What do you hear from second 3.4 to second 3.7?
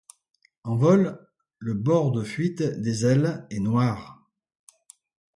est